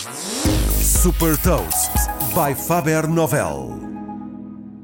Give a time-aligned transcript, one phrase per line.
[0.00, 1.90] Super Toast
[2.32, 3.80] by Faber Novel.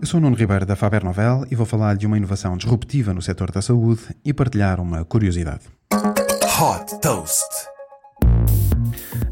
[0.00, 3.14] Eu sou o Nuno Ribeiro da Faber Novel e vou falar de uma inovação disruptiva
[3.14, 5.60] no setor da saúde e partilhar uma curiosidade.
[5.92, 7.46] Hot Toast.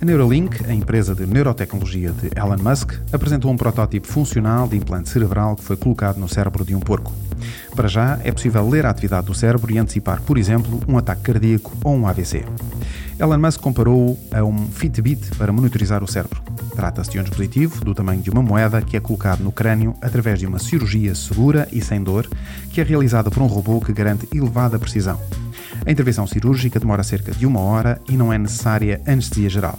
[0.00, 5.08] A Neuralink, a empresa de neurotecnologia de Elon Musk, apresentou um protótipo funcional de implante
[5.08, 7.12] cerebral que foi colocado no cérebro de um porco.
[7.74, 11.22] Para já, é possível ler a atividade do cérebro e antecipar, por exemplo, um ataque
[11.22, 12.44] cardíaco ou um AVC.
[13.18, 16.42] Elon Musk comparou a um Fitbit para monitorizar o cérebro.
[16.74, 20.38] Trata-se de um dispositivo do tamanho de uma moeda que é colocado no crânio através
[20.38, 22.28] de uma cirurgia segura e sem dor,
[22.70, 25.18] que é realizada por um robô que garante elevada precisão.
[25.86, 29.78] A intervenção cirúrgica demora cerca de uma hora e não é necessária anestesia geral.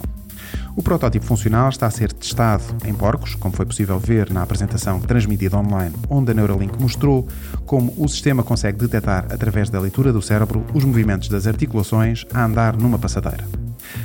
[0.78, 5.00] O protótipo funcional está a ser testado em porcos, como foi possível ver na apresentação
[5.00, 7.26] transmitida online, onde a Neuralink mostrou
[7.66, 12.44] como o sistema consegue detectar, através da leitura do cérebro, os movimentos das articulações a
[12.44, 13.44] andar numa passadeira.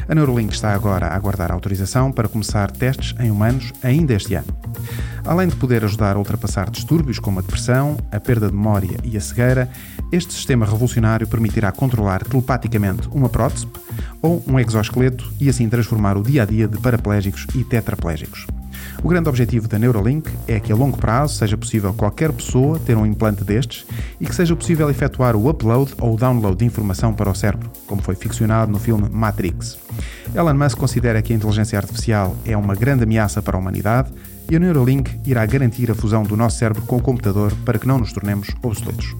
[0.09, 4.47] A Neuralink está agora a aguardar autorização para começar testes em humanos ainda este ano.
[5.25, 9.15] Além de poder ajudar a ultrapassar distúrbios como a depressão, a perda de memória e
[9.15, 9.69] a cegueira,
[10.11, 13.67] este sistema revolucionário permitirá controlar telepaticamente uma prótese
[14.21, 18.45] ou um exoesqueleto e assim transformar o dia a dia de paraplégicos e tetraplégicos.
[19.03, 22.95] O grande objetivo da Neuralink é que a longo prazo seja possível qualquer pessoa ter
[22.95, 23.85] um implante destes
[24.17, 27.69] e que seja possível efetuar o upload ou o download de informação para o cérebro,
[27.85, 29.77] como foi ficcionado no filme Matrix.
[30.33, 34.09] Elon Musk considera que a inteligência artificial é uma grande ameaça para a humanidade
[34.49, 37.87] e a Neuralink irá garantir a fusão do nosso cérebro com o computador para que
[37.87, 39.13] não nos tornemos obsoletos.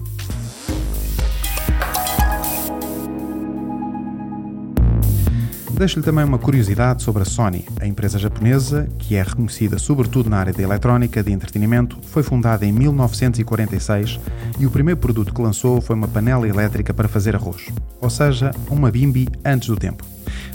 [5.84, 7.62] Deixo-lhe também uma curiosidade sobre a Sony.
[7.78, 12.64] A empresa japonesa, que é reconhecida sobretudo na área da eletrónica de entretenimento, foi fundada
[12.64, 14.18] em 1946
[14.58, 17.66] e o primeiro produto que lançou foi uma panela elétrica para fazer arroz,
[18.00, 20.06] ou seja, uma bimbi antes do tempo.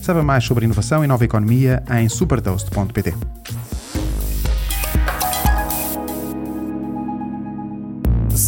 [0.02, 3.14] Saiba mais sobre inovação e nova economia em supertoast.pt.